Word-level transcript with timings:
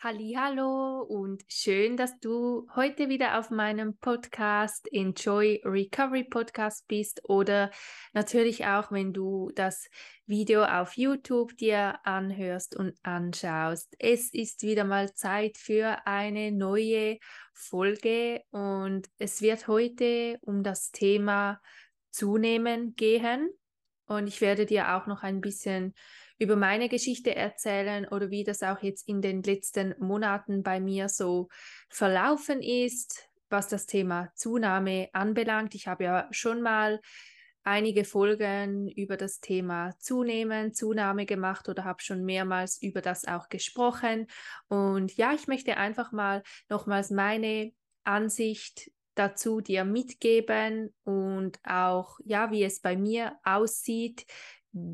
Hallo 0.00 1.00
und 1.00 1.42
schön, 1.48 1.96
dass 1.96 2.20
du 2.20 2.68
heute 2.76 3.08
wieder 3.08 3.36
auf 3.36 3.50
meinem 3.50 3.96
Podcast 3.96 4.86
Enjoy 4.92 5.60
Recovery 5.64 6.22
Podcast 6.22 6.86
bist 6.86 7.28
oder 7.28 7.72
natürlich 8.12 8.64
auch, 8.64 8.92
wenn 8.92 9.12
du 9.12 9.50
das 9.56 9.88
Video 10.24 10.62
auf 10.62 10.96
YouTube 10.96 11.56
dir 11.56 11.98
anhörst 12.04 12.76
und 12.76 12.94
anschaust. 13.02 13.92
Es 13.98 14.32
ist 14.32 14.62
wieder 14.62 14.84
mal 14.84 15.12
Zeit 15.14 15.58
für 15.58 16.06
eine 16.06 16.52
neue 16.52 17.18
Folge 17.52 18.44
und 18.52 19.08
es 19.18 19.42
wird 19.42 19.66
heute 19.66 20.38
um 20.42 20.62
das 20.62 20.92
Thema 20.92 21.60
Zunehmen 22.12 22.94
gehen 22.94 23.50
und 24.06 24.28
ich 24.28 24.40
werde 24.40 24.64
dir 24.64 24.94
auch 24.94 25.08
noch 25.08 25.24
ein 25.24 25.40
bisschen 25.40 25.92
über 26.38 26.56
meine 26.56 26.88
Geschichte 26.88 27.34
erzählen 27.34 28.06
oder 28.06 28.30
wie 28.30 28.44
das 28.44 28.62
auch 28.62 28.82
jetzt 28.82 29.08
in 29.08 29.20
den 29.20 29.42
letzten 29.42 29.94
Monaten 29.98 30.62
bei 30.62 30.80
mir 30.80 31.08
so 31.08 31.48
verlaufen 31.88 32.62
ist, 32.62 33.28
was 33.50 33.68
das 33.68 33.86
Thema 33.86 34.30
Zunahme 34.34 35.08
anbelangt. 35.12 35.74
Ich 35.74 35.88
habe 35.88 36.04
ja 36.04 36.28
schon 36.30 36.62
mal 36.62 37.00
einige 37.64 38.04
Folgen 38.04 38.88
über 38.88 39.16
das 39.16 39.40
Thema 39.40 39.94
Zunehmen, 39.98 40.72
Zunahme 40.72 41.26
gemacht 41.26 41.68
oder 41.68 41.84
habe 41.84 42.02
schon 42.02 42.24
mehrmals 42.24 42.80
über 42.80 43.02
das 43.02 43.26
auch 43.26 43.48
gesprochen. 43.48 44.26
Und 44.68 45.16
ja, 45.16 45.34
ich 45.34 45.48
möchte 45.48 45.76
einfach 45.76 46.12
mal 46.12 46.42
nochmals 46.68 47.10
meine 47.10 47.72
Ansicht 48.04 48.90
dazu 49.14 49.60
dir 49.60 49.84
mitgeben 49.84 50.94
und 51.04 51.58
auch 51.64 52.20
ja, 52.24 52.50
wie 52.52 52.62
es 52.62 52.80
bei 52.80 52.96
mir 52.96 53.36
aussieht, 53.42 54.24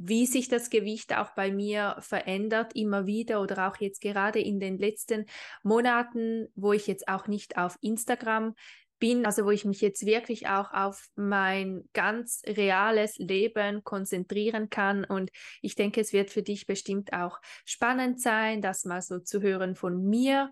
wie 0.02 0.26
sich 0.26 0.48
das 0.48 0.70
Gewicht 0.70 1.16
auch 1.16 1.30
bei 1.34 1.50
mir 1.50 1.96
verändert, 2.00 2.74
immer 2.74 3.06
wieder 3.06 3.40
oder 3.40 3.68
auch 3.68 3.76
jetzt 3.78 4.00
gerade 4.00 4.40
in 4.40 4.60
den 4.60 4.78
letzten 4.78 5.26
Monaten, 5.62 6.48
wo 6.54 6.72
ich 6.72 6.86
jetzt 6.86 7.08
auch 7.08 7.26
nicht 7.26 7.56
auf 7.58 7.76
Instagram 7.80 8.54
bin, 8.98 9.26
also 9.26 9.44
wo 9.44 9.50
ich 9.50 9.64
mich 9.64 9.80
jetzt 9.80 10.06
wirklich 10.06 10.48
auch 10.48 10.72
auf 10.72 11.08
mein 11.14 11.88
ganz 11.92 12.42
reales 12.46 13.18
Leben 13.18 13.84
konzentrieren 13.84 14.70
kann. 14.70 15.04
Und 15.04 15.30
ich 15.60 15.74
denke, 15.74 16.00
es 16.00 16.12
wird 16.12 16.30
für 16.30 16.42
dich 16.42 16.66
bestimmt 16.66 17.12
auch 17.12 17.38
spannend 17.64 18.20
sein, 18.20 18.62
das 18.62 18.84
mal 18.84 19.02
so 19.02 19.19
zu 19.19 19.42
hören 19.42 19.74
von 19.74 20.02
mir. 20.02 20.50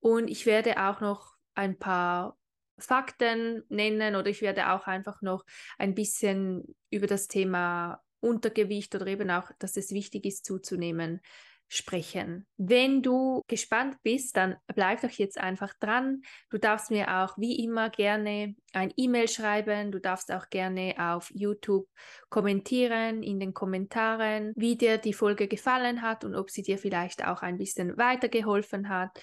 Und 0.00 0.28
ich 0.28 0.44
werde 0.44 0.82
auch 0.82 1.00
noch 1.00 1.32
ein 1.54 1.78
paar 1.78 2.36
Fakten 2.78 3.62
nennen 3.68 4.16
oder 4.16 4.28
ich 4.28 4.42
werde 4.42 4.72
auch 4.72 4.86
einfach 4.86 5.22
noch 5.22 5.44
ein 5.78 5.94
bisschen 5.94 6.76
über 6.90 7.06
das 7.06 7.28
Thema 7.28 8.03
Untergewicht 8.24 8.94
oder 8.94 9.06
eben 9.06 9.30
auch, 9.30 9.50
dass 9.58 9.76
es 9.76 9.92
wichtig 9.92 10.24
ist 10.24 10.44
zuzunehmen, 10.44 11.20
sprechen. 11.68 12.46
Wenn 12.56 13.02
du 13.02 13.42
gespannt 13.48 13.96
bist, 14.02 14.36
dann 14.36 14.56
bleib 14.74 15.00
doch 15.00 15.10
jetzt 15.10 15.38
einfach 15.38 15.74
dran. 15.80 16.22
Du 16.50 16.58
darfst 16.58 16.90
mir 16.90 17.22
auch 17.22 17.36
wie 17.38 17.64
immer 17.64 17.90
gerne 17.90 18.54
ein 18.72 18.92
E-Mail 18.96 19.28
schreiben. 19.28 19.90
Du 19.90 20.00
darfst 20.00 20.30
auch 20.30 20.50
gerne 20.50 20.94
auf 20.98 21.30
YouTube 21.34 21.88
kommentieren 22.28 23.22
in 23.22 23.40
den 23.40 23.54
Kommentaren, 23.54 24.52
wie 24.56 24.76
dir 24.76 24.98
die 24.98 25.14
Folge 25.14 25.48
gefallen 25.48 26.02
hat 26.02 26.24
und 26.24 26.34
ob 26.34 26.50
sie 26.50 26.62
dir 26.62 26.78
vielleicht 26.78 27.26
auch 27.26 27.42
ein 27.42 27.58
bisschen 27.58 27.96
weitergeholfen 27.96 28.88
hat. 28.88 29.20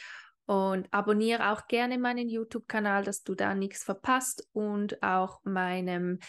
Und 0.48 0.88
abonniere 0.92 1.52
auch 1.52 1.68
gerne 1.68 1.98
meinen 1.98 2.28
YouTube-Kanal, 2.28 3.06
dass 3.06 3.24
du 3.24 3.36
da 3.36 3.56
nichts 3.56 3.86
verpasst 3.86 4.50
und 4.52 5.02
auch 5.02 5.40
meinem 5.46 6.20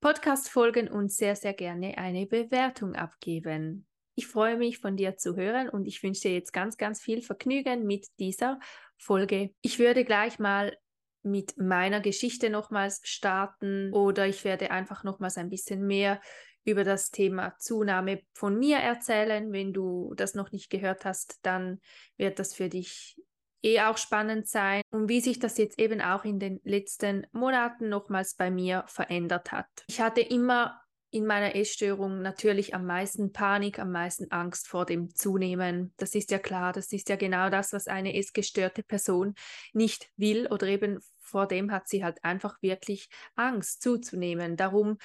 Podcast 0.00 0.48
folgen 0.48 0.88
und 0.88 1.12
sehr, 1.12 1.34
sehr 1.34 1.54
gerne 1.54 1.98
eine 1.98 2.26
Bewertung 2.26 2.94
abgeben. 2.94 3.86
Ich 4.14 4.26
freue 4.26 4.56
mich 4.56 4.78
von 4.78 4.96
dir 4.96 5.16
zu 5.16 5.36
hören 5.36 5.68
und 5.68 5.86
ich 5.86 6.02
wünsche 6.02 6.22
dir 6.22 6.34
jetzt 6.34 6.52
ganz, 6.52 6.76
ganz 6.76 7.00
viel 7.00 7.22
Vergnügen 7.22 7.84
mit 7.84 8.06
dieser 8.18 8.60
Folge. 8.96 9.50
Ich 9.60 9.78
würde 9.78 10.04
gleich 10.04 10.38
mal 10.38 10.76
mit 11.22 11.56
meiner 11.58 12.00
Geschichte 12.00 12.50
nochmals 12.50 13.00
starten 13.04 13.92
oder 13.92 14.26
ich 14.26 14.44
werde 14.44 14.70
einfach 14.70 15.04
nochmals 15.04 15.36
ein 15.36 15.50
bisschen 15.50 15.86
mehr 15.86 16.20
über 16.64 16.84
das 16.84 17.10
Thema 17.10 17.56
Zunahme 17.58 18.22
von 18.34 18.58
mir 18.58 18.78
erzählen. 18.78 19.52
Wenn 19.52 19.72
du 19.72 20.14
das 20.16 20.34
noch 20.34 20.52
nicht 20.52 20.70
gehört 20.70 21.04
hast, 21.04 21.38
dann 21.42 21.80
wird 22.16 22.38
das 22.38 22.54
für 22.54 22.68
dich 22.68 23.16
eh 23.62 23.80
auch 23.80 23.98
spannend 23.98 24.48
sein 24.48 24.82
und 24.90 25.08
wie 25.08 25.20
sich 25.20 25.38
das 25.38 25.58
jetzt 25.58 25.78
eben 25.78 26.00
auch 26.00 26.24
in 26.24 26.38
den 26.38 26.60
letzten 26.64 27.26
Monaten 27.32 27.88
nochmals 27.88 28.34
bei 28.34 28.50
mir 28.50 28.84
verändert 28.86 29.52
hat. 29.52 29.66
Ich 29.88 30.00
hatte 30.00 30.20
immer 30.20 30.80
in 31.10 31.26
meiner 31.26 31.56
Essstörung 31.56 32.20
natürlich 32.20 32.74
am 32.74 32.84
meisten 32.84 33.32
Panik, 33.32 33.78
am 33.78 33.90
meisten 33.90 34.30
Angst 34.30 34.68
vor 34.68 34.84
dem 34.84 35.14
Zunehmen. 35.14 35.94
Das 35.96 36.14
ist 36.14 36.30
ja 36.30 36.38
klar, 36.38 36.72
das 36.72 36.92
ist 36.92 37.08
ja 37.08 37.16
genau 37.16 37.48
das, 37.48 37.72
was 37.72 37.86
eine 37.86 38.14
essgestörte 38.14 38.82
Person 38.82 39.34
nicht 39.72 40.10
will 40.16 40.46
oder 40.48 40.66
eben 40.66 41.00
vor 41.28 41.46
dem 41.46 41.70
hat 41.70 41.88
sie 41.88 42.04
halt 42.04 42.24
einfach 42.24 42.60
wirklich 42.62 43.08
Angst 43.36 43.82
zuzunehmen. 43.82 44.56
Darum 44.56 44.98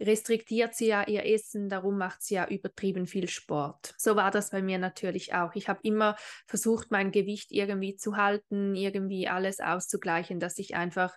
restriktiert 0.00 0.74
sie 0.74 0.88
ja 0.88 1.06
ihr 1.06 1.26
Essen, 1.26 1.68
darum 1.68 1.98
macht 1.98 2.22
sie 2.22 2.34
ja 2.34 2.46
übertrieben 2.48 3.06
viel 3.06 3.28
Sport. 3.28 3.94
So 3.98 4.16
war 4.16 4.30
das 4.30 4.50
bei 4.50 4.62
mir 4.62 4.78
natürlich 4.78 5.34
auch. 5.34 5.54
Ich 5.54 5.68
habe 5.68 5.80
immer 5.82 6.16
versucht, 6.46 6.90
mein 6.90 7.10
Gewicht 7.10 7.50
irgendwie 7.50 7.96
zu 7.96 8.16
halten, 8.16 8.74
irgendwie 8.74 9.28
alles 9.28 9.60
auszugleichen, 9.60 10.40
dass 10.40 10.58
ich 10.58 10.76
einfach 10.76 11.16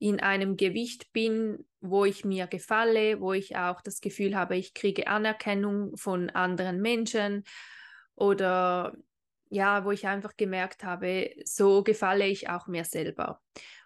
in 0.00 0.20
einem 0.20 0.56
Gewicht 0.56 1.12
bin, 1.12 1.66
wo 1.80 2.04
ich 2.04 2.24
mir 2.24 2.46
gefalle, 2.46 3.20
wo 3.20 3.32
ich 3.32 3.56
auch 3.56 3.80
das 3.80 4.00
Gefühl 4.00 4.36
habe, 4.36 4.56
ich 4.56 4.74
kriege 4.74 5.08
Anerkennung 5.08 5.96
von 5.96 6.30
anderen 6.30 6.80
Menschen 6.80 7.44
oder 8.14 8.94
ja, 9.50 9.84
wo 9.84 9.92
ich 9.92 10.06
einfach 10.06 10.36
gemerkt 10.36 10.84
habe, 10.84 11.30
so 11.44 11.82
gefalle 11.82 12.26
ich 12.26 12.48
auch 12.50 12.66
mir 12.66 12.84
selber. 12.84 13.40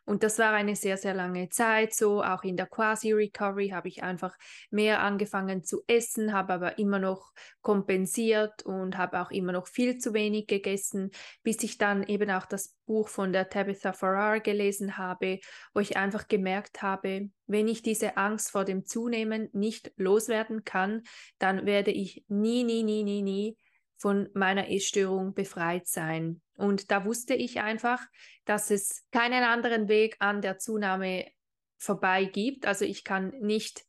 Und 0.05 0.25
das 0.25 0.39
war 0.39 0.53
eine 0.53 0.75
sehr, 0.75 0.97
sehr 0.97 1.15
lange 1.15 1.49
Zeit 1.49 1.95
so. 1.95 2.23
Auch 2.25 2.43
in 2.43 2.57
der 2.57 2.67
Quasi-Recovery 2.67 3.69
habe 3.69 3.89
ich 3.89 4.03
einfach 4.03 4.37
mehr 4.71 5.01
angefangen 5.01 5.63
zu 5.63 5.83
essen, 5.87 6.33
habe 6.33 6.55
aber 6.55 6.79
immer 6.79 6.99
noch 6.99 7.33
kompensiert 7.61 8.65
und 8.65 8.99
habe 8.99 9.21
auch 9.21 9.31
immer 9.31 9.53
noch 9.53 9.69
viel 9.69 9.99
zu 9.99 10.13
wenig 10.13 10.49
gegessen, 10.49 11.11
bis 11.45 11.63
ich 11.63 11.79
dann 11.79 12.03
eben 12.03 12.31
auch 12.31 12.47
das 12.47 12.75
Buch 12.85 13.09
von 13.09 13.33
der 13.33 13.49
Tabitha 13.49 13.93
Farrar 13.93 14.41
gelesen 14.41 14.99
habe, 14.99 15.39
wo 15.73 15.81
ich 15.81 15.97
einfach 15.97 16.27
gemerkt 16.27 16.83
habe, 16.83 17.31
wenn 17.47 17.69
ich 17.69 17.83
diese 17.83 18.17
Angst 18.17 18.51
vor 18.51 18.65
dem 18.65 18.85
Zunehmen 18.85 19.49
nicht 19.53 19.93
loswerden 19.97 20.65
kann, 20.65 21.03
dann 21.39 21.65
werde 21.65 21.93
ich 21.93 22.25
nie, 22.29 22.65
nie, 22.65 22.83
nie, 22.83 23.05
nie, 23.05 23.23
nie 23.23 23.57
von 24.03 24.29
meiner 24.35 24.69
Essstörung 24.69 25.33
befreit 25.33 25.87
sein. 25.87 26.41
Und 26.57 26.91
da 26.91 27.05
wusste 27.05 27.35
ich 27.35 27.61
einfach, 27.61 28.01
dass 28.45 28.73
es 28.73 29.05
keinen 29.13 29.45
anderen 29.45 29.87
Weg 29.87 30.17
an 30.19 30.43
der 30.43 30.59
Zunahme 30.59 31.31
vorbei 31.79 32.25
gibt. 32.25 32.67
Also 32.67 32.85
ich 32.85 33.05
kann 33.05 33.29
nicht 33.41 33.85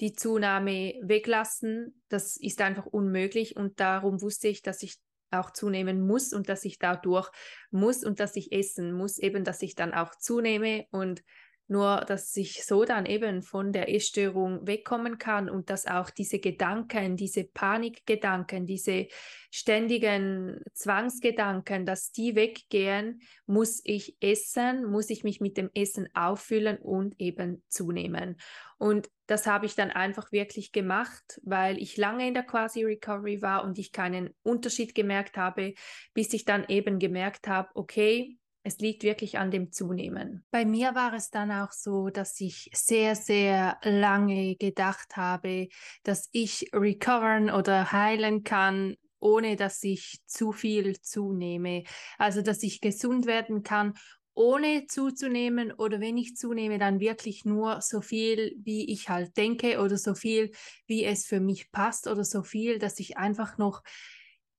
die 0.00 0.14
Zunahme 0.14 0.94
weglassen. 1.02 2.02
Das 2.08 2.38
ist 2.38 2.62
einfach 2.62 2.86
unmöglich. 2.86 3.56
Und 3.56 3.78
darum 3.78 4.22
wusste 4.22 4.48
ich, 4.48 4.62
dass 4.62 4.82
ich 4.82 4.96
auch 5.30 5.50
zunehmen 5.50 6.00
muss 6.00 6.32
und 6.32 6.48
dass 6.48 6.64
ich 6.64 6.78
dadurch 6.78 7.28
muss 7.70 8.04
und 8.04 8.20
dass 8.20 8.36
ich 8.36 8.52
essen 8.52 8.94
muss, 8.94 9.18
eben 9.18 9.44
dass 9.44 9.60
ich 9.60 9.74
dann 9.74 9.92
auch 9.92 10.14
zunehme 10.14 10.86
und 10.92 11.22
nur, 11.68 12.04
dass 12.06 12.34
ich 12.36 12.64
so 12.64 12.84
dann 12.84 13.06
eben 13.06 13.42
von 13.42 13.72
der 13.72 13.94
Essstörung 13.94 14.66
wegkommen 14.66 15.18
kann 15.18 15.50
und 15.50 15.68
dass 15.68 15.86
auch 15.86 16.10
diese 16.10 16.38
Gedanken, 16.38 17.16
diese 17.16 17.44
Panikgedanken, 17.44 18.66
diese 18.66 19.08
ständigen 19.50 20.62
Zwangsgedanken, 20.72 21.84
dass 21.84 22.10
die 22.10 22.34
weggehen, 22.34 23.20
muss 23.46 23.80
ich 23.84 24.16
essen, 24.20 24.84
muss 24.90 25.10
ich 25.10 25.24
mich 25.24 25.40
mit 25.40 25.56
dem 25.56 25.70
Essen 25.74 26.08
auffüllen 26.14 26.78
und 26.78 27.20
eben 27.20 27.62
zunehmen. 27.68 28.36
Und 28.78 29.10
das 29.26 29.46
habe 29.46 29.66
ich 29.66 29.74
dann 29.74 29.90
einfach 29.90 30.32
wirklich 30.32 30.72
gemacht, 30.72 31.40
weil 31.42 31.78
ich 31.78 31.96
lange 31.98 32.26
in 32.26 32.34
der 32.34 32.44
Quasi-Recovery 32.44 33.42
war 33.42 33.64
und 33.64 33.78
ich 33.78 33.92
keinen 33.92 34.34
Unterschied 34.42 34.94
gemerkt 34.94 35.36
habe, 35.36 35.74
bis 36.14 36.32
ich 36.32 36.44
dann 36.46 36.64
eben 36.68 36.98
gemerkt 36.98 37.46
habe, 37.46 37.68
okay, 37.74 38.38
es 38.68 38.78
liegt 38.78 39.02
wirklich 39.02 39.38
an 39.38 39.50
dem 39.50 39.72
Zunehmen. 39.72 40.44
Bei 40.50 40.64
mir 40.64 40.94
war 40.94 41.14
es 41.14 41.30
dann 41.30 41.50
auch 41.50 41.72
so, 41.72 42.10
dass 42.10 42.40
ich 42.40 42.70
sehr, 42.74 43.16
sehr 43.16 43.78
lange 43.82 44.56
gedacht 44.56 45.16
habe, 45.16 45.68
dass 46.04 46.28
ich 46.32 46.70
recovern 46.72 47.50
oder 47.50 47.90
heilen 47.92 48.44
kann, 48.44 48.94
ohne 49.20 49.56
dass 49.56 49.82
ich 49.82 50.20
zu 50.26 50.52
viel 50.52 51.00
zunehme. 51.00 51.82
Also, 52.18 52.42
dass 52.42 52.62
ich 52.62 52.80
gesund 52.80 53.26
werden 53.26 53.62
kann, 53.62 53.94
ohne 54.34 54.86
zuzunehmen 54.86 55.72
oder 55.72 56.00
wenn 56.00 56.16
ich 56.16 56.36
zunehme, 56.36 56.78
dann 56.78 57.00
wirklich 57.00 57.44
nur 57.44 57.80
so 57.80 58.00
viel, 58.00 58.54
wie 58.62 58.92
ich 58.92 59.08
halt 59.08 59.36
denke 59.36 59.80
oder 59.80 59.98
so 59.98 60.14
viel, 60.14 60.52
wie 60.86 61.04
es 61.04 61.26
für 61.26 61.40
mich 61.40 61.72
passt 61.72 62.06
oder 62.06 62.22
so 62.22 62.44
viel, 62.44 62.78
dass 62.78 63.00
ich 63.00 63.16
einfach 63.16 63.58
noch 63.58 63.82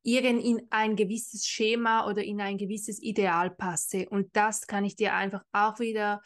irgend 0.09 0.43
in 0.43 0.67
ein 0.69 0.95
gewisses 0.95 1.45
Schema 1.45 2.07
oder 2.07 2.23
in 2.23 2.41
ein 2.41 2.57
gewisses 2.57 3.01
Ideal 3.01 3.51
passe. 3.51 4.07
Und 4.09 4.35
das 4.35 4.67
kann 4.67 4.85
ich 4.85 4.95
dir 4.95 5.13
einfach 5.13 5.43
auch 5.51 5.79
wieder 5.79 6.21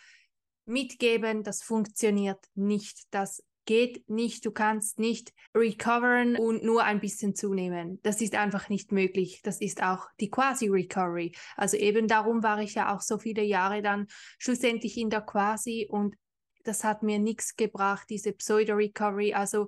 mitgeben. 0.66 1.44
Das 1.44 1.62
funktioniert 1.62 2.40
nicht. 2.56 3.04
Das 3.12 3.44
geht 3.66 4.10
nicht. 4.10 4.46
Du 4.46 4.52
kannst 4.52 5.00
nicht 5.00 5.34
recoveren 5.56 6.36
und 6.38 6.64
nur 6.64 6.84
ein 6.84 7.00
bisschen 7.00 7.36
zunehmen. 7.36 8.00
Das 8.04 8.22
ist 8.22 8.36
einfach 8.36 8.70
nicht 8.70 8.92
möglich. 8.92 9.42
Das 9.44 9.62
ist 9.62 9.82
auch 9.82 10.08
die 10.20 10.30
Quasi-Recovery. 10.30 11.36
Also 11.56 11.78
eben 11.78 12.08
darum 12.08 12.44
war 12.44 12.60
ich 12.60 12.76
ja 12.76 12.94
auch 12.94 13.02
so 13.02 13.18
viele 13.18 13.44
Jahre 13.44 13.82
dann 13.82 14.08
schlussendlich 14.38 14.98
in 14.98 15.10
der 15.10 15.22
Quasi 15.22 15.88
und 15.90 16.16
das 16.64 16.84
hat 16.84 17.04
mir 17.04 17.20
nichts 17.20 17.56
gebracht, 17.58 18.08
diese 18.10 18.32
Pseudo-Recovery. 18.32 19.34
Also 19.34 19.68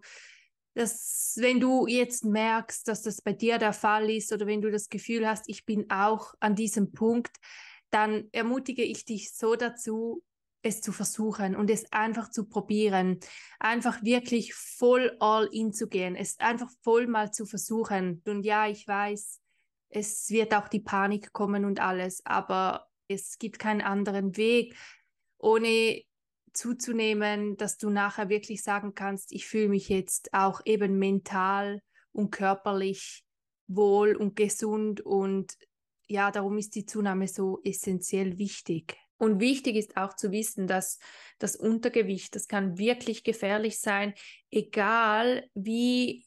dass 0.75 1.33
wenn 1.39 1.59
du 1.59 1.87
jetzt 1.87 2.25
merkst, 2.25 2.87
dass 2.87 3.01
das 3.01 3.21
bei 3.21 3.33
dir 3.33 3.57
der 3.57 3.73
Fall 3.73 4.09
ist 4.09 4.31
oder 4.31 4.45
wenn 4.45 4.61
du 4.61 4.69
das 4.69 4.89
Gefühl 4.89 5.27
hast, 5.27 5.45
ich 5.47 5.65
bin 5.65 5.89
auch 5.89 6.33
an 6.39 6.55
diesem 6.55 6.91
Punkt, 6.91 7.35
dann 7.89 8.27
ermutige 8.33 8.83
ich 8.83 9.05
dich 9.05 9.33
so 9.33 9.55
dazu, 9.55 10.21
es 10.61 10.81
zu 10.81 10.91
versuchen 10.91 11.55
und 11.55 11.69
es 11.69 11.85
einfach 11.91 12.29
zu 12.29 12.45
probieren, 12.45 13.19
einfach 13.59 14.03
wirklich 14.03 14.53
voll 14.53 15.15
all 15.19 15.47
in 15.51 15.71
zu 15.71 15.87
gehen, 15.87 16.15
es 16.15 16.39
einfach 16.39 16.69
voll 16.83 17.07
mal 17.07 17.31
zu 17.31 17.45
versuchen. 17.45 18.21
Und 18.25 18.43
ja, 18.43 18.67
ich 18.67 18.87
weiß, 18.87 19.39
es 19.89 20.29
wird 20.29 20.53
auch 20.53 20.67
die 20.67 20.79
Panik 20.79 21.31
kommen 21.31 21.65
und 21.65 21.79
alles, 21.79 22.25
aber 22.25 22.87
es 23.07 23.37
gibt 23.37 23.59
keinen 23.59 23.81
anderen 23.81 24.35
Weg, 24.35 24.75
ohne 25.37 26.03
zuzunehmen, 26.55 27.57
dass 27.57 27.77
du 27.77 27.89
nachher 27.89 28.29
wirklich 28.29 28.63
sagen 28.63 28.93
kannst, 28.95 29.31
ich 29.31 29.45
fühle 29.47 29.69
mich 29.69 29.89
jetzt 29.89 30.33
auch 30.33 30.61
eben 30.65 30.97
mental 30.97 31.81
und 32.11 32.31
körperlich 32.31 33.23
wohl 33.67 34.15
und 34.15 34.35
gesund 34.35 35.01
und 35.01 35.55
ja, 36.07 36.31
darum 36.31 36.57
ist 36.57 36.75
die 36.75 36.85
Zunahme 36.85 37.27
so 37.27 37.59
essentiell 37.63 38.37
wichtig. 38.37 38.97
Und 39.17 39.39
wichtig 39.39 39.75
ist 39.75 39.97
auch 39.97 40.15
zu 40.15 40.31
wissen, 40.31 40.67
dass 40.67 40.99
das 41.39 41.55
Untergewicht, 41.55 42.35
das 42.35 42.47
kann 42.47 42.77
wirklich 42.77 43.23
gefährlich 43.23 43.79
sein, 43.79 44.13
egal 44.51 45.49
wie 45.53 46.24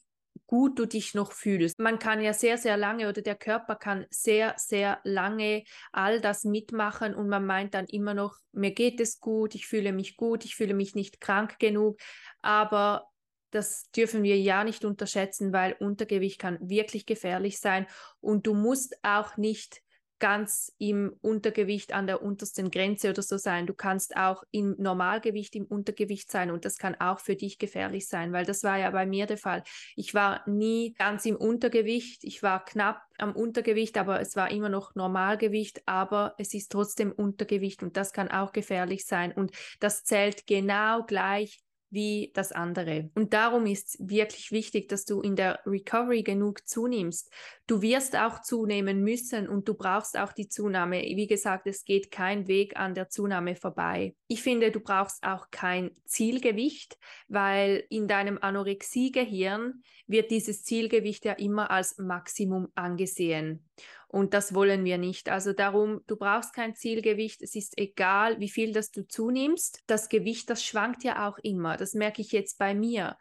gut 0.49 0.79
du 0.79 0.87
dich 0.87 1.13
noch 1.13 1.31
fühlst. 1.31 1.77
Man 1.77 1.99
kann 1.99 2.21
ja 2.21 2.33
sehr, 2.33 2.57
sehr 2.57 2.75
lange 2.75 3.07
oder 3.07 3.21
der 3.21 3.35
Körper 3.35 3.75
kann 3.75 4.07
sehr, 4.09 4.55
sehr 4.57 4.99
lange 5.03 5.63
all 5.91 6.21
das 6.21 6.43
mitmachen 6.43 7.13
und 7.13 7.29
man 7.29 7.45
meint 7.45 7.75
dann 7.75 7.85
immer 7.85 8.15
noch, 8.15 8.35
mir 8.51 8.71
geht 8.71 8.99
es 8.99 9.19
gut, 9.19 9.53
ich 9.53 9.67
fühle 9.67 9.93
mich 9.93 10.17
gut, 10.17 10.45
ich 10.45 10.55
fühle 10.55 10.73
mich 10.73 10.95
nicht 10.95 11.21
krank 11.21 11.59
genug. 11.59 11.99
Aber 12.41 13.09
das 13.51 13.91
dürfen 13.91 14.23
wir 14.23 14.39
ja 14.39 14.63
nicht 14.63 14.85
unterschätzen, 14.85 15.53
weil 15.53 15.73
Untergewicht 15.73 16.39
kann 16.39 16.57
wirklich 16.67 17.05
gefährlich 17.05 17.59
sein 17.59 17.85
und 18.19 18.47
du 18.47 18.55
musst 18.55 18.97
auch 19.03 19.37
nicht 19.37 19.83
ganz 20.19 20.73
im 20.77 21.15
Untergewicht 21.21 21.93
an 21.93 22.07
der 22.07 22.21
untersten 22.21 22.71
Grenze 22.71 23.09
oder 23.09 23.21
so 23.21 23.37
sein. 23.37 23.65
Du 23.65 23.73
kannst 23.73 24.15
auch 24.15 24.43
im 24.51 24.75
Normalgewicht 24.77 25.55
im 25.55 25.65
Untergewicht 25.65 26.31
sein 26.31 26.51
und 26.51 26.65
das 26.65 26.77
kann 26.77 26.95
auch 26.95 27.19
für 27.19 27.35
dich 27.35 27.57
gefährlich 27.57 28.07
sein, 28.07 28.33
weil 28.33 28.45
das 28.45 28.63
war 28.63 28.77
ja 28.77 28.91
bei 28.91 29.05
mir 29.05 29.25
der 29.25 29.37
Fall. 29.37 29.63
Ich 29.95 30.13
war 30.13 30.43
nie 30.47 30.93
ganz 30.93 31.25
im 31.25 31.35
Untergewicht, 31.35 32.23
ich 32.23 32.43
war 32.43 32.63
knapp 32.65 33.01
am 33.17 33.35
Untergewicht, 33.35 33.97
aber 33.97 34.19
es 34.19 34.35
war 34.35 34.51
immer 34.51 34.69
noch 34.69 34.95
Normalgewicht, 34.95 35.81
aber 35.85 36.35
es 36.37 36.53
ist 36.53 36.71
trotzdem 36.71 37.11
Untergewicht 37.11 37.83
und 37.83 37.97
das 37.97 38.13
kann 38.13 38.29
auch 38.29 38.51
gefährlich 38.51 39.05
sein 39.05 39.31
und 39.31 39.51
das 39.79 40.03
zählt 40.03 40.47
genau 40.47 41.03
gleich 41.03 41.59
wie 41.91 42.31
das 42.33 42.51
andere. 42.51 43.09
Und 43.15 43.33
darum 43.33 43.65
ist 43.65 43.97
wirklich 43.99 44.51
wichtig, 44.51 44.89
dass 44.89 45.05
du 45.05 45.21
in 45.21 45.35
der 45.35 45.59
Recovery 45.65 46.23
genug 46.23 46.67
zunimmst. 46.67 47.31
Du 47.67 47.81
wirst 47.81 48.15
auch 48.15 48.41
zunehmen 48.41 49.03
müssen 49.03 49.47
und 49.47 49.67
du 49.67 49.73
brauchst 49.73 50.17
auch 50.17 50.33
die 50.33 50.47
Zunahme. 50.47 51.01
Wie 51.01 51.27
gesagt, 51.27 51.67
es 51.67 51.83
geht 51.85 52.11
kein 52.11 52.47
Weg 52.47 52.77
an 52.77 52.93
der 52.93 53.09
Zunahme 53.09 53.55
vorbei. 53.55 54.15
Ich 54.27 54.41
finde, 54.41 54.71
du 54.71 54.79
brauchst 54.79 55.23
auch 55.23 55.49
kein 55.51 55.91
Zielgewicht, 56.05 56.97
weil 57.27 57.83
in 57.89 58.07
deinem 58.07 58.37
Anorexie-Gehirn 58.41 59.83
wird 60.07 60.31
dieses 60.31 60.63
Zielgewicht 60.63 61.25
ja 61.25 61.33
immer 61.33 61.69
als 61.69 61.97
Maximum 61.97 62.69
angesehen. 62.75 63.68
Und 64.07 64.33
das 64.33 64.53
wollen 64.53 64.83
wir 64.85 64.97
nicht. 64.97 65.29
Also 65.29 65.53
darum, 65.53 66.01
du 66.07 66.15
brauchst 66.15 66.53
kein 66.53 66.75
Zielgewicht. 66.75 67.41
Es 67.41 67.55
ist 67.55 67.77
egal, 67.77 68.39
wie 68.39 68.49
viel 68.49 68.73
das 68.73 68.91
du 68.91 69.07
zunimmst. 69.07 69.83
Das 69.87 70.09
Gewicht, 70.09 70.49
das 70.49 70.63
schwankt 70.63 71.03
ja 71.03 71.27
auch 71.27 71.37
immer. 71.39 71.77
Das 71.77 71.93
merke 71.93 72.21
ich 72.21 72.31
jetzt 72.31 72.57
bei 72.57 72.73
mir. 72.73 73.17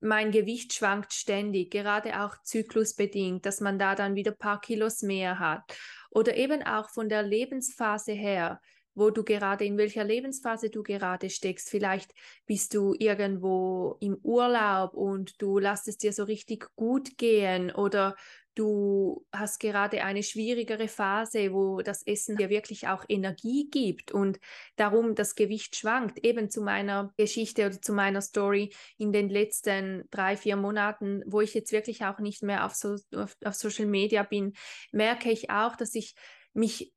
Mein 0.00 0.30
Gewicht 0.30 0.74
schwankt 0.74 1.14
ständig, 1.14 1.70
gerade 1.70 2.22
auch 2.22 2.36
zyklusbedingt, 2.42 3.46
dass 3.46 3.60
man 3.60 3.78
da 3.78 3.94
dann 3.94 4.14
wieder 4.14 4.32
ein 4.32 4.38
paar 4.38 4.60
Kilos 4.60 5.02
mehr 5.02 5.38
hat. 5.38 5.62
Oder 6.10 6.36
eben 6.36 6.62
auch 6.62 6.90
von 6.90 7.08
der 7.08 7.22
Lebensphase 7.22 8.12
her 8.12 8.60
wo 8.96 9.10
du 9.10 9.22
gerade, 9.22 9.64
in 9.64 9.76
welcher 9.76 10.02
Lebensphase 10.02 10.70
du 10.70 10.82
gerade 10.82 11.30
steckst. 11.30 11.68
Vielleicht 11.68 12.12
bist 12.46 12.74
du 12.74 12.94
irgendwo 12.98 13.98
im 14.00 14.16
Urlaub 14.22 14.94
und 14.94 15.40
du 15.40 15.58
lässt 15.58 15.86
es 15.86 15.98
dir 15.98 16.12
so 16.12 16.24
richtig 16.24 16.74
gut 16.76 17.18
gehen 17.18 17.70
oder 17.70 18.16
du 18.56 19.24
hast 19.32 19.60
gerade 19.60 20.02
eine 20.02 20.22
schwierigere 20.22 20.88
Phase, 20.88 21.52
wo 21.52 21.82
das 21.82 22.02
Essen 22.04 22.36
dir 22.36 22.48
wirklich 22.48 22.88
auch 22.88 23.04
Energie 23.08 23.68
gibt 23.70 24.12
und 24.12 24.40
darum 24.76 25.14
das 25.14 25.34
Gewicht 25.34 25.76
schwankt. 25.76 26.24
Eben 26.24 26.50
zu 26.50 26.62
meiner 26.62 27.12
Geschichte 27.16 27.66
oder 27.66 27.80
zu 27.80 27.92
meiner 27.92 28.22
Story 28.22 28.74
in 28.98 29.12
den 29.12 29.28
letzten 29.28 30.04
drei, 30.10 30.36
vier 30.36 30.56
Monaten, 30.56 31.22
wo 31.26 31.40
ich 31.40 31.54
jetzt 31.54 31.70
wirklich 31.70 32.04
auch 32.04 32.18
nicht 32.18 32.42
mehr 32.42 32.64
auf, 32.64 32.74
so, 32.74 32.96
auf, 33.14 33.36
auf 33.44 33.54
Social 33.54 33.86
Media 33.86 34.22
bin, 34.22 34.54
merke 34.90 35.30
ich 35.30 35.50
auch, 35.50 35.76
dass 35.76 35.94
ich 35.94 36.14
mich 36.54 36.92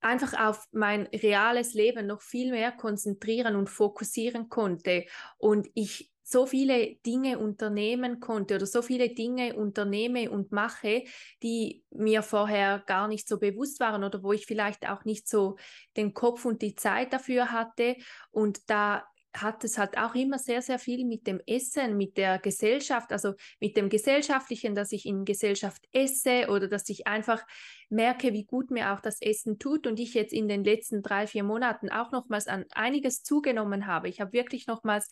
einfach 0.00 0.38
auf 0.38 0.64
mein 0.72 1.06
reales 1.06 1.74
Leben 1.74 2.06
noch 2.06 2.22
viel 2.22 2.50
mehr 2.50 2.72
konzentrieren 2.72 3.56
und 3.56 3.68
fokussieren 3.68 4.48
konnte 4.48 5.04
und 5.38 5.68
ich 5.74 6.13
so 6.24 6.46
viele 6.46 6.96
Dinge 7.06 7.38
unternehmen 7.38 8.18
konnte 8.18 8.56
oder 8.56 8.66
so 8.66 8.80
viele 8.80 9.10
Dinge 9.10 9.54
unternehme 9.54 10.30
und 10.30 10.52
mache, 10.52 11.04
die 11.42 11.84
mir 11.90 12.22
vorher 12.22 12.82
gar 12.86 13.08
nicht 13.08 13.28
so 13.28 13.38
bewusst 13.38 13.78
waren 13.78 14.02
oder 14.02 14.22
wo 14.22 14.32
ich 14.32 14.46
vielleicht 14.46 14.88
auch 14.88 15.04
nicht 15.04 15.28
so 15.28 15.56
den 15.98 16.14
Kopf 16.14 16.46
und 16.46 16.62
die 16.62 16.74
Zeit 16.74 17.12
dafür 17.12 17.52
hatte. 17.52 17.96
Und 18.30 18.70
da 18.70 19.04
hat 19.34 19.64
es 19.64 19.78
halt 19.78 19.98
auch 19.98 20.14
immer 20.14 20.38
sehr, 20.38 20.62
sehr 20.62 20.78
viel 20.78 21.04
mit 21.04 21.26
dem 21.26 21.40
Essen, 21.46 21.96
mit 21.96 22.16
der 22.16 22.38
Gesellschaft, 22.38 23.12
also 23.12 23.34
mit 23.60 23.76
dem 23.76 23.88
Gesellschaftlichen, 23.88 24.74
dass 24.74 24.92
ich 24.92 25.06
in 25.06 25.24
Gesellschaft 25.24 25.84
esse 25.92 26.46
oder 26.48 26.68
dass 26.68 26.88
ich 26.88 27.06
einfach 27.06 27.42
merke, 27.90 28.32
wie 28.32 28.44
gut 28.44 28.70
mir 28.70 28.92
auch 28.92 29.00
das 29.00 29.20
Essen 29.20 29.58
tut 29.58 29.86
und 29.86 29.98
ich 29.98 30.14
jetzt 30.14 30.32
in 30.32 30.48
den 30.48 30.64
letzten 30.64 31.02
drei, 31.02 31.26
vier 31.26 31.42
Monaten 31.42 31.90
auch 31.90 32.12
nochmals 32.12 32.46
an 32.46 32.64
einiges 32.74 33.22
zugenommen 33.22 33.86
habe. 33.86 34.08
Ich 34.08 34.20
habe 34.20 34.32
wirklich 34.32 34.66
nochmals 34.66 35.10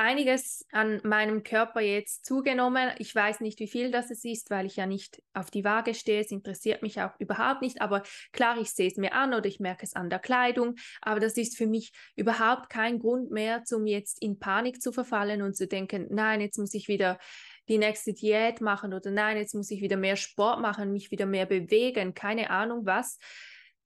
einiges 0.00 0.66
an 0.72 1.00
meinem 1.04 1.42
Körper 1.42 1.80
jetzt 1.80 2.24
zugenommen. 2.24 2.90
Ich 2.98 3.14
weiß 3.14 3.40
nicht, 3.40 3.60
wie 3.60 3.68
viel 3.68 3.90
das 3.90 4.10
es 4.10 4.24
ist, 4.24 4.50
weil 4.50 4.64
ich 4.64 4.76
ja 4.76 4.86
nicht 4.86 5.22
auf 5.34 5.50
die 5.50 5.62
Waage 5.62 5.94
stehe. 5.94 6.22
Es 6.22 6.30
interessiert 6.30 6.82
mich 6.82 7.00
auch 7.00 7.12
überhaupt 7.18 7.60
nicht. 7.60 7.82
Aber 7.82 8.02
klar, 8.32 8.58
ich 8.58 8.72
sehe 8.72 8.88
es 8.88 8.96
mir 8.96 9.12
an 9.12 9.34
oder 9.34 9.46
ich 9.46 9.60
merke 9.60 9.84
es 9.84 9.94
an 9.94 10.08
der 10.08 10.18
Kleidung. 10.18 10.76
Aber 11.02 11.20
das 11.20 11.36
ist 11.36 11.56
für 11.56 11.66
mich 11.66 11.92
überhaupt 12.16 12.70
kein 12.70 12.98
Grund 12.98 13.30
mehr, 13.30 13.62
um 13.72 13.86
jetzt 13.86 14.22
in 14.22 14.38
Panik 14.38 14.80
zu 14.80 14.90
verfallen 14.90 15.42
und 15.42 15.54
zu 15.54 15.68
denken, 15.68 16.06
nein, 16.10 16.40
jetzt 16.40 16.58
muss 16.58 16.72
ich 16.72 16.88
wieder 16.88 17.18
die 17.68 17.78
nächste 17.78 18.14
Diät 18.14 18.60
machen 18.60 18.94
oder 18.94 19.10
nein, 19.10 19.36
jetzt 19.36 19.54
muss 19.54 19.70
ich 19.70 19.80
wieder 19.80 19.96
mehr 19.96 20.16
Sport 20.16 20.60
machen, 20.60 20.92
mich 20.92 21.10
wieder 21.10 21.26
mehr 21.26 21.46
bewegen, 21.46 22.14
keine 22.14 22.50
Ahnung 22.50 22.86
was. 22.86 23.18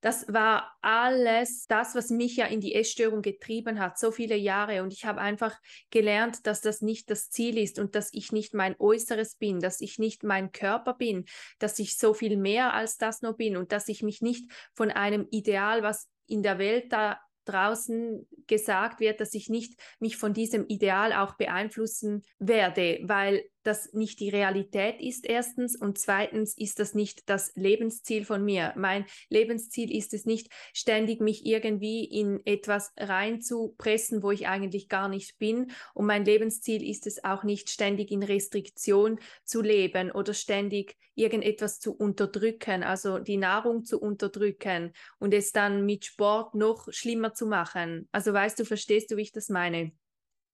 Das 0.01 0.31
war 0.31 0.75
alles 0.81 1.65
das, 1.67 1.95
was 1.95 2.09
mich 2.09 2.35
ja 2.35 2.45
in 2.45 2.61
die 2.61 2.75
Essstörung 2.75 3.21
getrieben 3.21 3.79
hat, 3.79 3.97
so 3.97 4.11
viele 4.11 4.35
Jahre. 4.35 4.83
Und 4.83 4.93
ich 4.93 5.05
habe 5.05 5.19
einfach 5.19 5.57
gelernt, 5.89 6.45
dass 6.45 6.61
das 6.61 6.81
nicht 6.81 7.09
das 7.09 7.29
Ziel 7.29 7.57
ist 7.57 7.79
und 7.79 7.95
dass 7.95 8.09
ich 8.13 8.31
nicht 8.31 8.53
mein 8.53 8.75
Äußeres 8.79 9.35
bin, 9.35 9.59
dass 9.59 9.81
ich 9.81 9.97
nicht 9.97 10.23
mein 10.23 10.51
Körper 10.51 10.93
bin, 10.93 11.25
dass 11.59 11.79
ich 11.79 11.97
so 11.97 12.13
viel 12.13 12.37
mehr 12.37 12.73
als 12.73 12.97
das 12.97 13.21
nur 13.21 13.35
bin 13.35 13.57
und 13.57 13.71
dass 13.71 13.87
ich 13.87 14.03
mich 14.03 14.21
nicht 14.21 14.51
von 14.73 14.91
einem 14.91 15.27
Ideal, 15.31 15.81
was 15.81 16.07
in 16.27 16.43
der 16.43 16.59
Welt 16.59 16.91
da 16.91 17.19
draußen 17.45 18.27
gesagt 18.47 18.99
wird, 18.99 19.19
dass 19.21 19.33
ich 19.33 19.49
nicht 19.49 19.79
mich 19.99 20.17
von 20.17 20.33
diesem 20.33 20.65
Ideal 20.67 21.13
auch 21.13 21.35
beeinflussen 21.35 22.23
werde, 22.39 22.99
weil 23.03 23.43
das 23.65 23.93
nicht 23.93 24.19
die 24.19 24.29
Realität 24.29 25.01
ist, 25.01 25.25
erstens. 25.25 25.75
Und 25.75 25.97
zweitens 25.97 26.57
ist 26.57 26.79
das 26.79 26.93
nicht 26.93 27.29
das 27.29 27.51
Lebensziel 27.55 28.25
von 28.25 28.43
mir. 28.43 28.73
Mein 28.75 29.05
Lebensziel 29.29 29.95
ist 29.95 30.13
es 30.13 30.25
nicht, 30.25 30.51
ständig 30.73 31.21
mich 31.21 31.45
irgendwie 31.45 32.05
in 32.05 32.45
etwas 32.45 32.93
reinzupressen, 32.97 34.23
wo 34.23 34.31
ich 34.31 34.47
eigentlich 34.47 34.89
gar 34.89 35.09
nicht 35.09 35.37
bin. 35.37 35.71
Und 35.93 36.05
mein 36.05 36.25
Lebensziel 36.25 36.87
ist 36.87 37.07
es 37.07 37.23
auch 37.23 37.43
nicht, 37.43 37.69
ständig 37.69 38.11
in 38.11 38.23
Restriktion 38.23 39.19
zu 39.43 39.61
leben 39.61 40.11
oder 40.11 40.33
ständig 40.33 40.95
irgendetwas 41.15 41.79
zu 41.79 41.93
unterdrücken, 41.95 42.83
also 42.83 43.19
die 43.19 43.37
Nahrung 43.37 43.85
zu 43.85 43.99
unterdrücken 43.99 44.93
und 45.17 45.33
es 45.33 45.51
dann 45.51 45.85
mit 45.85 46.05
Sport 46.05 46.55
noch 46.55 46.91
schlimmer 46.91 47.33
zu 47.33 47.47
machen. 47.47 48.07
Also 48.11 48.33
weißt 48.33 48.59
du, 48.59 48.65
verstehst 48.65 49.11
du, 49.11 49.17
wie 49.17 49.21
ich 49.21 49.31
das 49.31 49.49
meine? 49.49 49.91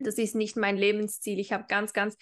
Das 0.03 0.18
ist 0.18 0.36
nicht 0.36 0.58
mein 0.58 0.77
Lebensziel. 0.77 1.39
Ich 1.39 1.51
habe 1.51 1.65
ganz, 1.68 1.94
ganz 1.94 2.18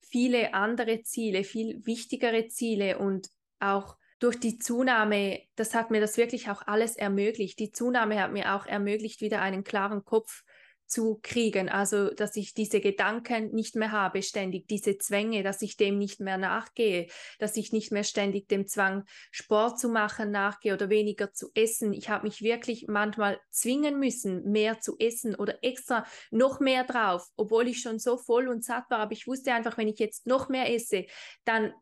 viele 0.00 0.54
andere 0.54 1.02
Ziele, 1.02 1.44
viel 1.44 1.84
wichtigere 1.84 2.48
Ziele 2.48 2.98
und 2.98 3.28
auch 3.58 3.96
durch 4.18 4.38
die 4.38 4.58
Zunahme, 4.58 5.40
das 5.56 5.74
hat 5.74 5.90
mir 5.90 6.00
das 6.00 6.18
wirklich 6.18 6.50
auch 6.50 6.62
alles 6.66 6.96
ermöglicht. 6.96 7.58
Die 7.58 7.72
Zunahme 7.72 8.20
hat 8.20 8.32
mir 8.32 8.54
auch 8.54 8.66
ermöglicht, 8.66 9.22
wieder 9.22 9.40
einen 9.40 9.64
klaren 9.64 10.04
Kopf 10.04 10.42
zu 10.90 11.20
kriegen. 11.22 11.68
Also, 11.68 12.10
dass 12.10 12.36
ich 12.36 12.52
diese 12.52 12.80
Gedanken 12.80 13.54
nicht 13.54 13.76
mehr 13.76 13.92
habe, 13.92 14.22
ständig 14.22 14.66
diese 14.66 14.98
Zwänge, 14.98 15.42
dass 15.42 15.62
ich 15.62 15.76
dem 15.76 15.98
nicht 15.98 16.20
mehr 16.20 16.36
nachgehe, 16.36 17.06
dass 17.38 17.56
ich 17.56 17.72
nicht 17.72 17.92
mehr 17.92 18.04
ständig 18.04 18.48
dem 18.48 18.66
Zwang, 18.66 19.04
Sport 19.30 19.78
zu 19.78 19.88
machen, 19.88 20.32
nachgehe 20.32 20.74
oder 20.74 20.90
weniger 20.90 21.32
zu 21.32 21.50
essen. 21.54 21.92
Ich 21.92 22.10
habe 22.10 22.26
mich 22.26 22.42
wirklich 22.42 22.86
manchmal 22.88 23.40
zwingen 23.50 23.98
müssen, 23.98 24.50
mehr 24.50 24.80
zu 24.80 24.96
essen 24.98 25.36
oder 25.36 25.62
extra 25.62 26.04
noch 26.30 26.58
mehr 26.60 26.84
drauf, 26.84 27.28
obwohl 27.36 27.68
ich 27.68 27.80
schon 27.80 27.98
so 27.98 28.18
voll 28.18 28.48
und 28.48 28.64
satt 28.64 28.90
war. 28.90 28.98
Aber 28.98 29.12
ich 29.12 29.26
wusste 29.26 29.54
einfach, 29.54 29.78
wenn 29.78 29.88
ich 29.88 29.98
jetzt 30.00 30.26
noch 30.26 30.48
mehr 30.48 30.74
esse, 30.74 31.06
dann 31.44 31.72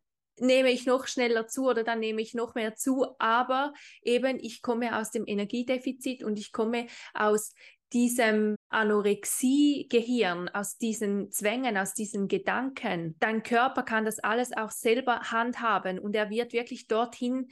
nehme 0.41 0.71
ich 0.71 0.87
noch 0.87 1.07
schneller 1.07 1.47
zu 1.47 1.69
oder 1.69 1.85
dann 1.85 2.01
nehme 2.01 2.23
ich 2.23 2.35
noch 2.35 2.55
mehr 2.55 2.75
zu. 2.75 3.07
Aber 3.19 3.73
eben, 4.03 4.39
ich 4.41 4.63
komme 4.63 4.97
aus 4.97 5.11
dem 5.11 5.25
Energiedefizit 5.27 6.23
und 6.23 6.39
ich 6.39 6.53
komme 6.53 6.87
aus 7.15 7.53
diesem 7.93 8.57
Anorexie-Gehirn, 8.69 10.49
aus 10.51 10.77
diesen 10.77 11.31
Zwängen, 11.31 11.77
aus 11.77 11.95
diesen 11.95 12.29
Gedanken. 12.29 13.17
Dein 13.19 13.43
Körper 13.43 13.83
kann 13.83 14.05
das 14.05 14.19
alles 14.19 14.57
auch 14.57 14.71
selber 14.71 15.21
handhaben 15.31 15.99
und 15.99 16.15
er 16.15 16.31
wird 16.31 16.53
wirklich 16.53 16.87
dorthin 16.87 17.49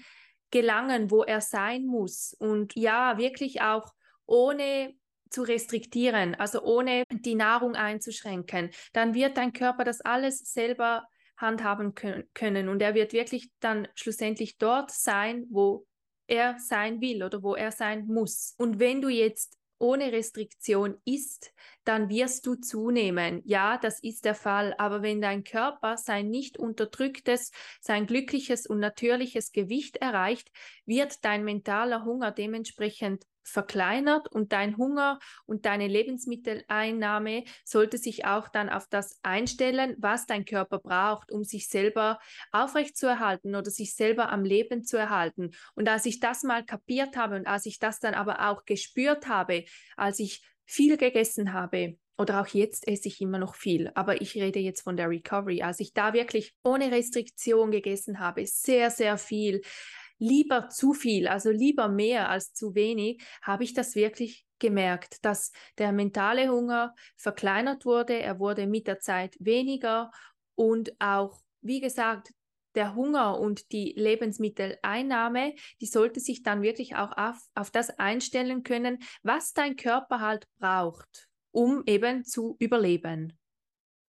gelangen, 0.51 1.11
wo 1.11 1.23
er 1.23 1.41
sein 1.41 1.87
muss. 1.87 2.35
Und 2.39 2.75
ja, 2.77 3.19
wirklich 3.19 3.63
auch 3.63 3.93
ohne 4.27 4.95
zu 5.31 5.43
restriktieren, 5.43 6.35
also 6.35 6.63
ohne 6.63 7.05
die 7.11 7.35
Nahrung 7.35 7.75
einzuschränken, 7.75 8.71
dann 8.93 9.15
wird 9.15 9.37
dein 9.37 9.53
Körper 9.53 9.85
das 9.85 10.01
alles 10.01 10.39
selber 10.39 11.07
handhaben 11.37 11.95
können 11.95 12.69
und 12.69 12.81
er 12.81 12.95
wird 12.95 13.13
wirklich 13.13 13.51
dann 13.61 13.89
schlussendlich 13.95 14.57
dort 14.57 14.91
sein, 14.91 15.47
wo 15.51 15.87
er 16.27 16.59
sein 16.59 17.01
will 17.01 17.23
oder 17.23 17.43
wo 17.43 17.55
er 17.55 17.73
sein 17.73 18.07
muss. 18.07 18.55
Und 18.57 18.79
wenn 18.79 19.03
du 19.03 19.09
jetzt 19.09 19.56
ohne 19.79 20.13
Restriktion 20.13 21.01
isst, 21.05 21.53
dann 21.89 22.09
wirst 22.09 22.47
du 22.47 22.55
zunehmen. 22.57 23.43
Ja, 23.45 23.79
das 23.79 24.03
ist 24.03 24.25
der 24.25 24.35
Fall. 24.35 24.75
Aber 24.79 25.03
wenn 25.03 25.21
dein 25.21 25.45
Körper 25.45 25.97
sein 25.97 26.29
nicht 26.29 26.59
unterdrücktes, 26.59 27.53
sein 27.81 28.07
glückliches 28.07 28.67
und 28.67 28.81
natürliches 28.81 29.53
Gewicht 29.53 29.97
erreicht, 29.99 30.51
wird 30.85 31.25
dein 31.25 31.45
mentaler 31.45 32.05
Hunger 32.05 32.33
dementsprechend 32.33 33.25
verkleinert 33.47 34.29
und 34.29 34.53
dein 34.53 34.77
Hunger 34.77 35.19
und 35.47 35.67
deine 35.67 35.87
Lebensmitteleinnahme 35.87 37.45
sollte 37.65 37.97
sich 37.97 38.25
auch 38.25 38.49
dann 38.49 38.69
auf 38.69 38.89
das 38.89 39.21
einstellen, 39.23 39.95
was 39.99 40.27
dein 40.27 40.45
Körper 40.45 40.79
braucht, 40.79 41.31
um 41.31 41.45
sich 41.45 41.69
selber 41.69 42.19
aufrechtzuerhalten 42.51 43.55
oder 43.55 43.71
sich 43.71 43.95
selber 43.95 44.31
am 44.31 44.45
Leben 44.45 44.85
zu 44.85 44.97
erhalten. 44.97 45.53
Und 45.75 45.89
als 45.89 46.07
ich 46.07 46.19
das 46.19 46.43
mal 46.43 46.65
kapiert 46.65 47.17
habe 47.17 47.37
und 47.37 47.47
als 47.47 47.67
ich 47.67 47.79
das 47.79 48.01
dann 48.01 48.15
aber 48.15 48.51
auch 48.51 48.65
gespürt 48.65 49.29
habe, 49.29 49.65
als 49.97 50.19
ich 50.19 50.43
viel 50.67 50.97
gegessen 50.97 51.53
habe, 51.53 51.97
oder 52.19 52.41
auch 52.41 52.47
jetzt 52.49 52.89
esse 52.89 53.09
ich 53.09 53.21
immer 53.21 53.39
noch 53.39 53.55
viel, 53.55 53.91
aber 53.95 54.21
ich 54.21 54.35
rede 54.35 54.59
jetzt 54.59 54.83
von 54.83 54.97
der 54.97 55.11
Recovery. 55.11 55.63
Als 55.63 55.81
ich 55.81 55.93
da 55.93 56.15
wirklich 56.15 56.55
ohne 56.65 56.91
Restriktion 56.91 57.71
gegessen 57.71 58.19
habe, 58.19 58.47
sehr, 58.47 58.91
sehr 58.91 59.19
viel, 59.19 59.61
lieber 60.19 60.71
zu 60.71 60.95
viel, 60.95 61.29
also 61.29 61.51
lieber 61.51 61.89
mehr 61.89 62.31
als 62.31 62.55
zu 62.55 62.75
wenig, 62.75 63.23
habe 63.43 63.65
ich 63.65 63.75
das 63.75 63.95
wirklich 63.95 64.47
gemerkt, 64.59 65.25
dass 65.27 65.53
der 65.77 65.93
mentale 65.93 66.49
Hunger 66.49 66.95
verkleinert 67.17 67.85
wurde, 67.85 68.19
er 68.19 68.39
wurde 68.39 68.67
mit 68.67 68.87
der 68.87 68.99
Zeit 68.99 69.37
weniger. 69.39 70.11
Und 70.55 70.99
auch, 70.99 71.43
wie 71.61 71.81
gesagt, 71.81 72.31
der 72.77 72.95
Hunger 72.95 73.41
und 73.41 73.73
die 73.73 73.95
Lebensmitteleinnahme, 73.97 75.55
die 75.81 75.87
sollte 75.87 76.21
sich 76.21 76.43
dann 76.43 76.63
wirklich 76.63 76.97
auch 76.97 77.17
auf, 77.17 77.39
auf 77.55 77.71
das 77.71 77.99
einstellen 77.99 78.63
können, 78.63 78.99
was 79.23 79.53
dein 79.53 79.77
Körper 79.77 80.21
halt 80.21 80.47
braucht, 80.59 81.29
um 81.51 81.83
eben 81.87 82.25
zu 82.25 82.57
überleben. 82.59 83.39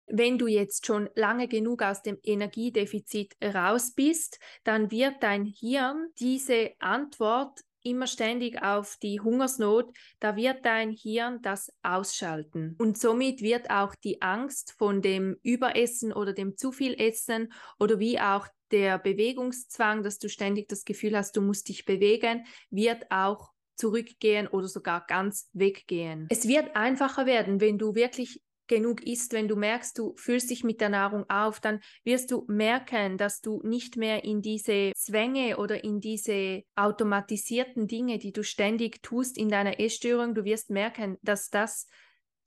Wenn 0.10 0.38
du 0.38 0.48
jetzt 0.48 0.86
schon 0.86 1.10
lange 1.16 1.50
genug 1.50 1.84
aus 1.84 2.02
dem 2.02 2.18
Energiedefizit 2.24 3.36
raus 3.44 3.92
bist, 3.94 4.40
dann 4.64 4.90
wird 4.90 5.22
dein 5.22 5.44
Hirn 5.44 6.08
diese 6.18 6.72
Antwort 6.80 7.60
immer 7.89 8.08
ständig 8.08 8.62
auf 8.62 8.98
die 9.01 9.20
Hungersnot, 9.20 9.96
da 10.20 10.36
wird 10.36 10.65
dein 10.65 10.91
Hirn 10.91 11.41
das 11.41 11.72
ausschalten. 11.84 12.75
Und 12.77 12.98
somit 12.98 13.41
wird 13.41 13.70
auch 13.70 13.96
die 13.96 14.22
Angst 14.22 14.75
von 14.77 15.01
dem 15.01 15.38
Überessen 15.44 16.13
oder 16.13 16.34
dem 16.34 16.58
zu 16.58 16.72
viel 16.72 16.94
Essen 16.94 17.51
oder 17.79 18.00
wie 18.00 18.20
auch 18.20 18.48
der 18.72 19.00
Bewegungszwang, 19.00 20.03
dass 20.03 20.20
du 20.20 20.29
ständig 20.29 20.67
das 20.67 20.84
Gefühl 20.84 21.17
hast, 21.17 21.38
du 21.38 21.41
musst 21.41 21.70
dich 21.70 21.86
bewegen, 21.86 22.46
wird 22.70 23.10
auch 23.10 23.51
zurückgehen 23.77 24.48
oder 24.48 24.67
sogar 24.67 25.06
ganz 25.06 25.50
weggehen. 25.53 26.27
Es 26.29 26.48
wird 26.48 26.75
einfacher 26.75 27.25
werden, 27.25 27.62
wenn 27.62 27.77
du 27.77 27.96
wirklich 27.96 28.41
genug 28.67 29.03
isst, 29.03 29.33
wenn 29.33 29.47
du 29.47 29.55
merkst, 29.55 29.97
du 29.97 30.13
fühlst 30.17 30.50
dich 30.50 30.63
mit 30.63 30.81
der 30.81 30.89
Nahrung 30.89 31.29
auf, 31.29 31.59
dann 31.59 31.79
wirst 32.03 32.31
du 32.31 32.45
merken, 32.47 33.17
dass 33.17 33.41
du 33.41 33.62
nicht 33.63 33.97
mehr 33.97 34.24
in 34.24 34.41
diese 34.41 34.91
Zwänge 34.95 35.57
oder 35.57 35.83
in 35.83 36.00
diese 36.00 36.63
automatisierten 36.75 37.88
Dinge, 37.88 38.17
die 38.19 38.31
du 38.31 38.43
ständig 38.43 39.01
tust 39.03 39.38
in 39.38 39.50
deiner 39.50 39.79
Essstörung, 39.79 40.36
du 40.36 40.43
wirst 40.43 40.69
merken, 40.69 41.17
dass 41.21 41.50
das 41.50 41.88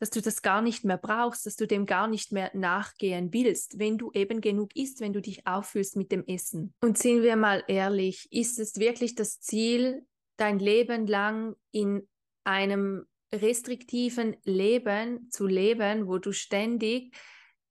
dass 0.00 0.10
du 0.10 0.22
das 0.22 0.40
gar 0.40 0.62
nicht 0.62 0.82
mehr 0.82 0.96
brauchst, 0.96 1.44
dass 1.44 1.56
du 1.56 1.66
dem 1.66 1.84
gar 1.84 2.08
nicht 2.08 2.32
mehr 2.32 2.50
nachgehen 2.54 3.34
willst, 3.34 3.78
wenn 3.78 3.98
du 3.98 4.10
eben 4.12 4.40
genug 4.40 4.74
isst, 4.74 5.00
wenn 5.00 5.12
du 5.12 5.20
dich 5.20 5.46
auffühlst 5.46 5.94
mit 5.96 6.10
dem 6.10 6.24
Essen. 6.26 6.74
Und 6.80 6.96
sind 6.96 7.22
wir 7.22 7.36
mal 7.36 7.62
ehrlich, 7.68 8.26
ist 8.32 8.58
es 8.58 8.78
wirklich 8.78 9.14
das 9.14 9.40
Ziel, 9.40 10.06
dein 10.38 10.58
Leben 10.58 11.06
lang 11.06 11.54
in 11.70 12.08
einem 12.44 13.06
restriktiven 13.32 14.36
Leben 14.44 15.30
zu 15.30 15.46
leben, 15.46 16.06
wo 16.06 16.18
du 16.18 16.32
ständig 16.32 17.14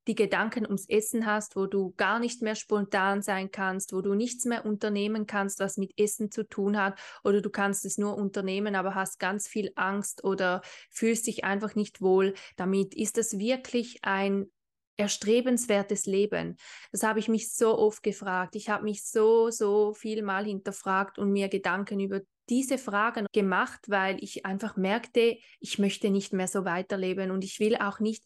die 0.08 0.16
Gedanken 0.16 0.66
ums 0.66 0.90
Essen 0.90 1.28
hast, 1.28 1.56
wo 1.56 1.68
du 1.68 1.94
gar 1.96 2.20
nicht 2.20 2.42
mehr 2.42 2.56
spontan 2.56 3.22
sein 3.22 3.52
kannst, 3.52 3.94
wo 3.94 4.02
du 4.02 4.16
nichts 4.16 4.46
mehr 4.46 4.66
unternehmen 4.66 5.28
kannst, 5.28 5.60
was 5.60 5.78
mit 5.78 5.94
Essen 6.00 6.32
zu 6.32 6.48
tun 6.48 6.82
hat, 6.82 7.00
oder 7.24 7.42
du 7.42 7.50
kannst 7.52 7.86
es 7.86 8.00
nur 8.00 8.18
unternehmen, 8.18 8.76
aber 8.76 8.96
hast 8.96 9.20
ganz 9.20 9.48
viel 9.48 9.72
Angst 9.76 10.24
oder 10.24 10.62
fühlst 10.90 11.28
dich 11.28 11.44
einfach 11.44 11.76
nicht 11.76 12.02
wohl 12.02 12.34
damit. 12.56 12.96
Ist 12.96 13.18
das 13.18 13.38
wirklich 13.38 14.00
ein 14.02 14.52
erstrebenswertes 14.98 16.08
Leben? 16.08 16.58
Das 16.92 17.04
habe 17.04 17.20
ich 17.20 17.28
mich 17.28 17.54
so 17.54 17.78
oft 17.78 18.02
gefragt. 18.02 18.56
Ich 18.56 18.70
habe 18.70 18.86
mich 18.86 19.06
so, 19.06 19.52
so 19.52 19.94
viel 19.94 20.24
mal 20.24 20.44
hinterfragt 20.44 21.20
und 21.20 21.32
mir 21.32 21.50
Gedanken 21.50 22.00
über 22.00 22.22
diese 22.50 22.78
Fragen 22.78 23.28
gemacht, 23.34 23.82
weil 23.88 24.18
ich 24.24 24.46
einfach 24.46 24.76
merkte, 24.76 25.38
ich 25.60 25.80
möchte 25.80 26.10
nicht 26.10 26.34
mehr 26.34 26.48
so 26.48 26.66
weiterleben 26.66 27.32
und 27.32 27.44
ich 27.44 27.60
will 27.60 27.76
auch 27.78 28.00
nicht, 28.00 28.24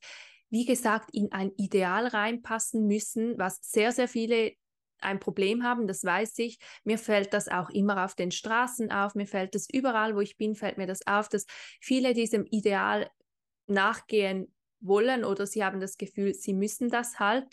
wie 0.49 0.65
gesagt, 0.65 1.09
in 1.13 1.31
ein 1.31 1.51
Ideal 1.57 2.07
reinpassen 2.07 2.87
müssen, 2.87 3.37
was 3.37 3.59
sehr, 3.61 3.91
sehr 3.91 4.07
viele 4.07 4.53
ein 4.99 5.19
Problem 5.19 5.63
haben, 5.63 5.87
das 5.87 6.03
weiß 6.03 6.39
ich. 6.39 6.59
Mir 6.83 6.97
fällt 6.97 7.33
das 7.33 7.49
auch 7.49 7.69
immer 7.69 8.05
auf 8.05 8.15
den 8.15 8.31
Straßen 8.31 8.91
auf, 8.91 9.15
mir 9.15 9.27
fällt 9.27 9.55
das 9.55 9.67
überall, 9.71 10.15
wo 10.15 10.21
ich 10.21 10.37
bin, 10.37 10.55
fällt 10.55 10.77
mir 10.77 10.87
das 10.87 11.05
auf, 11.05 11.27
dass 11.27 11.45
viele 11.81 12.13
diesem 12.13 12.45
Ideal 12.45 13.09
nachgehen 13.67 14.53
wollen 14.79 15.23
oder 15.23 15.45
sie 15.45 15.63
haben 15.63 15.79
das 15.79 15.97
Gefühl, 15.97 16.33
sie 16.33 16.53
müssen 16.53 16.89
das 16.89 17.19
halt. 17.19 17.45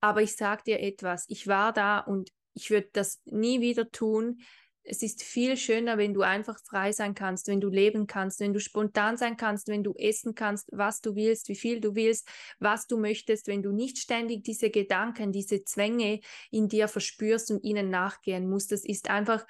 Aber 0.00 0.22
ich 0.22 0.36
sage 0.36 0.62
dir 0.64 0.80
etwas, 0.80 1.24
ich 1.28 1.46
war 1.46 1.72
da 1.72 2.00
und 2.00 2.30
ich 2.54 2.70
würde 2.70 2.88
das 2.92 3.20
nie 3.24 3.60
wieder 3.60 3.90
tun, 3.90 4.40
es 4.88 5.02
ist 5.02 5.22
viel 5.22 5.56
schöner, 5.56 5.98
wenn 5.98 6.14
du 6.14 6.22
einfach 6.22 6.58
frei 6.64 6.92
sein 6.92 7.14
kannst, 7.14 7.46
wenn 7.46 7.60
du 7.60 7.68
leben 7.68 8.06
kannst, 8.06 8.40
wenn 8.40 8.54
du 8.54 8.60
spontan 8.60 9.16
sein 9.16 9.36
kannst, 9.36 9.68
wenn 9.68 9.84
du 9.84 9.94
essen 9.94 10.34
kannst, 10.34 10.68
was 10.72 11.00
du 11.00 11.14
willst, 11.14 11.48
wie 11.48 11.56
viel 11.56 11.80
du 11.80 11.94
willst, 11.94 12.28
was 12.58 12.86
du 12.86 12.98
möchtest, 12.98 13.46
wenn 13.48 13.62
du 13.62 13.70
nicht 13.70 13.98
ständig 13.98 14.44
diese 14.44 14.70
Gedanken, 14.70 15.30
diese 15.30 15.62
Zwänge 15.62 16.20
in 16.50 16.68
dir 16.68 16.88
verspürst 16.88 17.50
und 17.50 17.62
ihnen 17.62 17.90
nachgehen 17.90 18.48
musst. 18.48 18.72
Das 18.72 18.84
ist 18.84 19.10
einfach, 19.10 19.46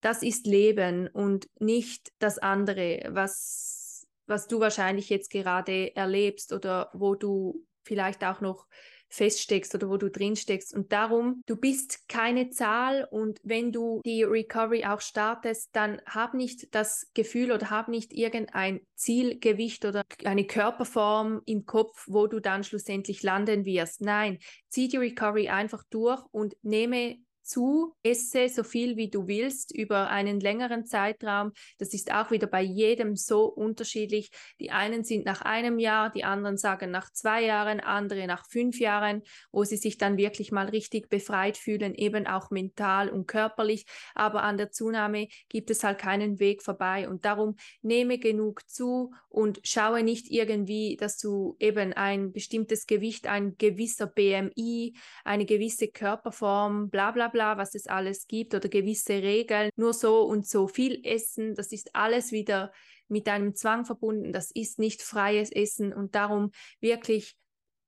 das 0.00 0.22
ist 0.22 0.46
Leben 0.46 1.08
und 1.08 1.48
nicht 1.60 2.12
das 2.18 2.38
andere, 2.38 3.08
was, 3.10 4.06
was 4.26 4.48
du 4.48 4.58
wahrscheinlich 4.58 5.08
jetzt 5.08 5.30
gerade 5.30 5.94
erlebst 5.94 6.52
oder 6.52 6.90
wo 6.94 7.14
du 7.14 7.64
vielleicht 7.84 8.24
auch 8.24 8.40
noch 8.40 8.66
feststeckst 9.08 9.74
oder 9.74 9.88
wo 9.88 9.96
du 9.96 10.10
drin 10.10 10.36
steckst. 10.36 10.74
Und 10.74 10.92
darum, 10.92 11.42
du 11.46 11.56
bist 11.56 12.08
keine 12.08 12.50
Zahl 12.50 13.06
und 13.10 13.38
wenn 13.42 13.72
du 13.72 14.00
die 14.04 14.22
Recovery 14.22 14.84
auch 14.84 15.00
startest, 15.00 15.70
dann 15.72 16.00
hab 16.06 16.34
nicht 16.34 16.74
das 16.74 17.10
Gefühl 17.14 17.52
oder 17.52 17.70
hab 17.70 17.88
nicht 17.88 18.12
irgendein 18.12 18.80
Zielgewicht 18.94 19.84
oder 19.84 20.04
eine 20.24 20.46
Körperform 20.46 21.42
im 21.46 21.66
Kopf, 21.66 22.04
wo 22.08 22.26
du 22.26 22.40
dann 22.40 22.64
schlussendlich 22.64 23.22
landen 23.22 23.64
wirst. 23.64 24.00
Nein, 24.00 24.38
zieh 24.68 24.88
die 24.88 24.96
Recovery 24.96 25.48
einfach 25.48 25.84
durch 25.90 26.22
und 26.30 26.56
nehme 26.62 27.18
zu, 27.48 27.94
esse 28.02 28.48
so 28.48 28.62
viel 28.62 28.96
wie 28.96 29.08
du 29.08 29.26
willst 29.26 29.74
über 29.74 30.08
einen 30.10 30.38
längeren 30.38 30.84
Zeitraum. 30.84 31.52
Das 31.78 31.94
ist 31.94 32.12
auch 32.12 32.30
wieder 32.30 32.46
bei 32.46 32.62
jedem 32.62 33.16
so 33.16 33.46
unterschiedlich. 33.46 34.30
Die 34.60 34.70
einen 34.70 35.02
sind 35.02 35.24
nach 35.24 35.40
einem 35.42 35.78
Jahr, 35.78 36.10
die 36.10 36.24
anderen 36.24 36.58
sagen 36.58 36.90
nach 36.90 37.10
zwei 37.10 37.44
Jahren, 37.44 37.80
andere 37.80 38.26
nach 38.26 38.44
fünf 38.48 38.78
Jahren, 38.78 39.22
wo 39.50 39.64
sie 39.64 39.76
sich 39.76 39.96
dann 39.96 40.18
wirklich 40.18 40.52
mal 40.52 40.68
richtig 40.68 41.08
befreit 41.08 41.56
fühlen, 41.56 41.94
eben 41.94 42.26
auch 42.26 42.50
mental 42.50 43.08
und 43.08 43.26
körperlich. 43.26 43.86
Aber 44.14 44.42
an 44.42 44.58
der 44.58 44.70
Zunahme 44.70 45.28
gibt 45.48 45.70
es 45.70 45.82
halt 45.82 45.98
keinen 45.98 46.38
Weg 46.38 46.62
vorbei. 46.62 47.08
Und 47.08 47.24
darum 47.24 47.56
nehme 47.80 48.18
genug 48.18 48.68
zu 48.68 49.14
und 49.28 49.60
schaue 49.64 50.02
nicht 50.02 50.30
irgendwie, 50.30 50.96
dass 50.96 51.16
du 51.16 51.56
eben 51.58 51.92
ein 51.94 52.32
bestimmtes 52.32 52.86
Gewicht, 52.86 53.26
ein 53.26 53.56
gewisser 53.56 54.06
BMI, 54.06 54.94
eine 55.24 55.46
gewisse 55.46 55.88
Körperform, 55.88 56.90
bla 56.90 57.10
bla 57.10 57.28
bla, 57.38 57.56
was 57.56 57.76
es 57.76 57.86
alles 57.86 58.26
gibt 58.26 58.52
oder 58.54 58.68
gewisse 58.68 59.22
Regeln, 59.22 59.70
nur 59.76 59.92
so 59.92 60.22
und 60.22 60.48
so 60.48 60.66
viel 60.66 61.00
essen, 61.04 61.54
das 61.54 61.70
ist 61.70 61.94
alles 61.94 62.32
wieder 62.32 62.72
mit 63.06 63.28
einem 63.28 63.54
Zwang 63.54 63.84
verbunden, 63.84 64.32
das 64.32 64.50
ist 64.50 64.80
nicht 64.80 65.02
freies 65.02 65.52
Essen 65.52 65.92
und 65.94 66.16
darum 66.16 66.50
wirklich, 66.80 67.36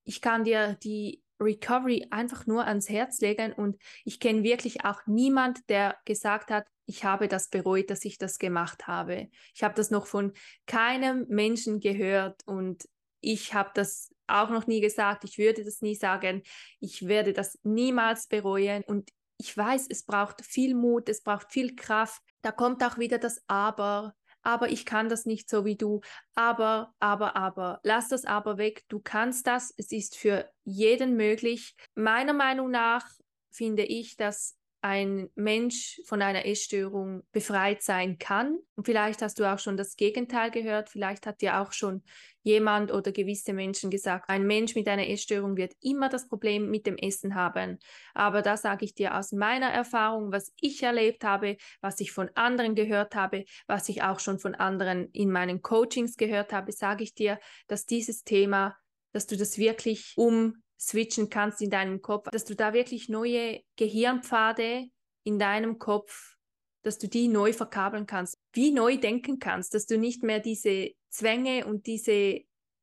ich 0.05 0.21
kann 0.21 0.45
dir 0.45 0.79
die 0.85 1.21
Recovery 1.41 2.07
einfach 2.11 2.47
nur 2.47 2.65
ans 2.65 2.89
Herz 2.89 3.21
legen 3.21 3.53
und 3.53 3.77
ich 4.05 4.21
kenne 4.21 4.45
wirklich 4.45 4.85
auch 4.85 5.01
niemand, 5.07 5.69
der 5.69 5.97
gesagt 6.05 6.51
hat, 6.53 6.67
ich 6.87 7.05
habe 7.05 7.27
das 7.27 7.49
bereut, 7.49 7.91
dass 7.91 8.05
ich 8.05 8.19
das 8.19 8.39
gemacht 8.39 8.87
habe. 8.87 9.31
Ich 9.55 9.65
habe 9.65 9.75
das 9.75 9.91
noch 9.91 10.07
von 10.07 10.33
keinem 10.67 11.27
Menschen 11.29 11.81
gehört 11.81 12.43
und 12.47 12.89
ich 13.21 13.53
habe 13.53 13.71
das 13.75 14.15
auch 14.29 14.51
noch 14.51 14.67
nie 14.67 14.81
gesagt. 14.81 15.25
Ich 15.25 15.39
würde 15.39 15.65
das 15.65 15.83
nie 15.83 15.97
sagen. 15.97 16.43
Ich 16.79 17.07
werde 17.09 17.33
das 17.33 17.59
niemals 17.63 18.29
bereuen 18.29 18.85
und 18.85 19.11
ich 19.41 19.57
weiß, 19.57 19.87
es 19.89 20.05
braucht 20.05 20.45
viel 20.45 20.75
Mut, 20.75 21.09
es 21.09 21.23
braucht 21.23 21.51
viel 21.51 21.75
Kraft. 21.75 22.23
Da 22.43 22.53
kommt 22.53 22.85
auch 22.85 22.99
wieder 22.99 23.19
das 23.19 23.43
Aber 23.49 24.15
aber 24.43 24.71
ich 24.71 24.87
kann 24.87 25.09
das 25.09 25.27
nicht 25.27 25.51
so 25.51 25.65
wie 25.65 25.77
du. 25.77 26.01
Aber, 26.35 26.95
aber, 26.99 27.37
aber, 27.37 27.81
lass 27.83 28.09
das 28.09 28.25
aber 28.25 28.57
weg. 28.57 28.85
Du 28.89 29.01
kannst 29.01 29.47
das. 29.47 29.73
Es 29.77 29.93
ist 29.93 30.17
für 30.17 30.51
jeden 30.65 31.17
möglich. 31.17 31.75
Meiner 31.95 32.33
Meinung 32.33 32.71
nach 32.71 33.07
finde 33.51 33.85
ich, 33.85 34.17
dass 34.17 34.57
ein 34.83 35.29
Mensch 35.35 36.01
von 36.07 36.23
einer 36.23 36.47
Essstörung 36.47 37.23
befreit 37.33 37.83
sein 37.83 38.19
kann. 38.19 38.59
Und 38.77 38.85
vielleicht 38.87 39.21
hast 39.21 39.39
du 39.39 39.45
auch 39.45 39.59
schon 39.59 39.77
das 39.77 39.97
Gegenteil 39.97 40.51
gehört. 40.51 40.89
Vielleicht 40.89 41.27
hat 41.27 41.43
dir 41.43 41.61
auch 41.61 41.73
schon 41.73 42.03
jemand 42.43 42.91
oder 42.91 43.13
gewisse 43.13 43.53
Menschen 43.53 43.91
gesagt, 43.91 44.31
ein 44.31 44.47
Mensch 44.47 44.75
mit 44.75 44.89
einer 44.89 45.09
Essstörung 45.09 45.57
wird 45.59 45.75
immer 45.81 46.09
das 46.09 46.29
Problem 46.29 46.71
mit 46.71 46.87
dem 46.87 46.97
Essen 46.97 47.35
haben. 47.35 47.79
Aber 48.15 48.41
da 48.41 48.57
sage 48.57 48.87
ich 48.87 48.95
dir 48.95 49.17
aus 49.17 49.33
meiner 49.33 49.69
Erfahrung, 49.69 50.33
was 50.33 50.53
ich 50.61 50.83
erlebt 50.83 51.25
habe, 51.25 51.59
was 51.83 52.01
ich 52.01 52.13
von 52.13 52.31
anderen 52.35 52.75
gehört 52.75 53.15
habe, 53.15 53.45
was 53.67 53.89
ich 53.91 54.03
auch 54.03 54.21
schon 54.21 54.39
von 54.39 54.55
anderen 54.55 55.11
in 55.13 55.31
meinen 55.31 55.61
Coachings 55.61 56.17
gehört 56.17 56.53
habe, 56.53 56.73
sage 56.73 57.05
ich 57.05 57.15
dir, 57.15 57.39
dass 57.67 57.85
dieses 57.85 58.25
Thema, 58.25 58.77
dass 59.13 59.27
du 59.27 59.37
das 59.37 59.59
wirklich 59.59 60.15
um 60.17 60.63
switchen 60.81 61.29
kannst 61.29 61.61
in 61.61 61.71
deinem 61.71 62.01
Kopf, 62.01 62.29
dass 62.31 62.45
du 62.45 62.57
da 62.57 62.73
wirklich 62.73 63.09
neue 63.09 63.61
Gehirnpfade 63.77 64.89
in 65.25 65.39
deinem 65.39 65.79
Kopf, 65.79 66.37
dass 66.83 66.99
du 66.99 67.09
die 67.09 67.29
neu 67.29 67.53
verkabeln 67.53 68.07
kannst, 68.07 68.39
wie 68.53 68.73
neu 68.73 68.97
denken 68.97 69.39
kannst, 69.39 69.75
dass 69.75 69.87
du 69.87 69.99
nicht 69.99 70.23
mehr 70.23 70.41
diese 70.41 70.91
Zwänge 71.11 71.67
und 71.67 71.87
diese 71.87 72.41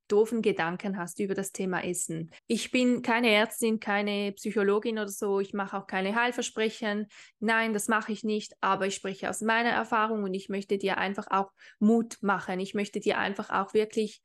doofen 0.07 0.41
Gedanken 0.41 0.97
hast 0.97 1.19
über 1.19 1.33
das 1.33 1.51
Thema 1.51 1.83
Essen. 1.83 2.31
Ich 2.47 2.71
bin 2.71 3.01
keine 3.01 3.29
Ärztin, 3.31 3.79
keine 3.79 4.31
Psychologin 4.33 4.99
oder 4.99 5.09
so, 5.09 5.39
ich 5.39 5.53
mache 5.53 5.77
auch 5.77 5.87
keine 5.87 6.15
Heilversprechen. 6.15 7.07
Nein, 7.39 7.73
das 7.73 7.87
mache 7.87 8.11
ich 8.11 8.23
nicht, 8.23 8.53
aber 8.61 8.87
ich 8.87 8.95
spreche 8.95 9.29
aus 9.29 9.41
meiner 9.41 9.71
Erfahrung 9.71 10.23
und 10.23 10.33
ich 10.33 10.47
möchte 10.49 10.77
dir 10.77 10.97
einfach 10.97 11.27
auch 11.29 11.51
Mut 11.79 12.17
machen. 12.21 12.59
Ich 12.59 12.73
möchte 12.73 12.99
dir 12.99 13.17
einfach 13.17 13.49
auch 13.49 13.73
wirklich 13.73 14.21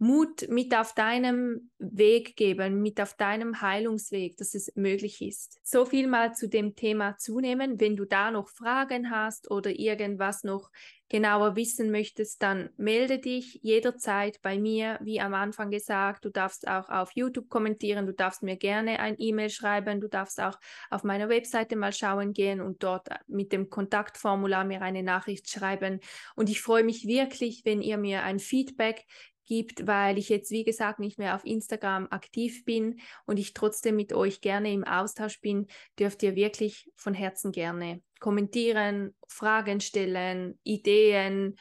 Mut 0.00 0.48
mit 0.48 0.74
auf 0.74 0.94
deinem 0.94 1.70
Weg 1.78 2.34
geben, 2.34 2.80
mit 2.80 2.98
auf 3.02 3.14
deinem 3.14 3.60
Heilungsweg, 3.60 4.34
dass 4.38 4.54
es 4.54 4.74
möglich 4.74 5.20
ist. 5.20 5.60
So 5.62 5.84
viel 5.84 6.06
mal 6.06 6.34
zu 6.34 6.48
dem 6.48 6.74
Thema 6.74 7.18
zunehmen. 7.18 7.78
Wenn 7.78 7.96
du 7.96 8.06
da 8.06 8.30
noch 8.30 8.48
Fragen 8.48 9.10
hast 9.10 9.50
oder 9.50 9.78
irgendwas 9.78 10.42
noch 10.42 10.70
genauer 11.10 11.54
wissen 11.56 11.90
möchtest, 11.90 12.40
dann 12.40 12.70
melde 12.78 13.18
dich 13.18 13.58
jederzeit 13.62 14.40
bei 14.40 14.58
mir, 14.58 14.98
wie 15.02 15.20
am 15.20 15.34
Anfang 15.34 15.70
gesagt. 15.70 16.24
Du 16.24 16.30
darfst 16.30 16.66
auch 16.66 16.88
auf 16.88 17.10
YouTube 17.14 17.50
kommentieren, 17.50 18.06
du 18.06 18.14
darfst 18.14 18.42
mir 18.42 18.56
gerne 18.56 19.00
ein 19.00 19.16
E-Mail 19.18 19.50
schreiben, 19.50 20.00
du 20.00 20.08
darfst 20.08 20.40
auch 20.40 20.58
auf 20.88 21.04
meiner 21.04 21.28
Webseite 21.28 21.76
mal 21.76 21.92
schauen 21.92 22.32
gehen 22.32 22.62
und 22.62 22.82
dort 22.82 23.08
mit 23.26 23.52
dem 23.52 23.68
Kontaktformular 23.68 24.64
mir 24.64 24.80
eine 24.80 25.02
Nachricht 25.02 25.50
schreiben. 25.50 26.00
Und 26.36 26.48
ich 26.48 26.62
freue 26.62 26.84
mich 26.84 27.06
wirklich, 27.06 27.62
wenn 27.64 27.82
ihr 27.82 27.98
mir 27.98 28.22
ein 28.22 28.38
Feedback 28.38 29.04
gibt, 29.50 29.88
weil 29.88 30.16
ich 30.16 30.28
jetzt, 30.28 30.52
wie 30.52 30.62
gesagt, 30.62 31.00
nicht 31.00 31.18
mehr 31.18 31.34
auf 31.34 31.44
Instagram 31.44 32.06
aktiv 32.10 32.64
bin 32.64 33.00
und 33.26 33.36
ich 33.36 33.52
trotzdem 33.52 33.96
mit 33.96 34.12
euch 34.12 34.40
gerne 34.40 34.72
im 34.72 34.84
Austausch 34.84 35.40
bin, 35.40 35.66
dürft 35.98 36.22
ihr 36.22 36.36
wirklich 36.36 36.88
von 36.94 37.14
Herzen 37.14 37.50
gerne 37.50 38.00
kommentieren, 38.20 39.16
Fragen 39.26 39.80
stellen, 39.80 40.60
Ideen, 40.62 41.56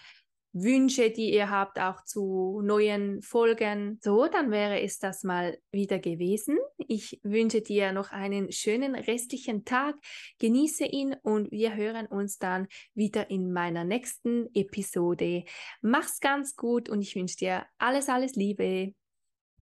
Wünsche, 0.53 1.12
die 1.12 1.33
ihr 1.33 1.49
habt, 1.49 1.79
auch 1.79 2.03
zu 2.05 2.62
neuen 2.63 3.21
Folgen. 3.21 3.99
So, 4.01 4.27
dann 4.27 4.51
wäre 4.51 4.81
es 4.81 4.99
das 4.99 5.23
mal 5.23 5.57
wieder 5.71 5.99
gewesen. 5.99 6.57
Ich 6.88 7.19
wünsche 7.23 7.62
dir 7.62 7.91
noch 7.91 8.12
einen 8.12 8.51
schönen 8.51 8.95
restlichen 8.95 9.63
Tag. 9.63 9.95
Genieße 10.39 10.85
ihn 10.85 11.15
und 11.21 11.51
wir 11.51 11.75
hören 11.75 12.07
uns 12.07 12.38
dann 12.38 12.67
wieder 12.93 13.29
in 13.29 13.51
meiner 13.51 13.83
nächsten 13.83 14.47
Episode. 14.53 15.43
Mach's 15.81 16.19
ganz 16.19 16.55
gut 16.55 16.89
und 16.89 17.01
ich 17.01 17.15
wünsche 17.15 17.38
dir 17.38 17.65
alles, 17.77 18.09
alles 18.09 18.35
Liebe. 18.35 18.93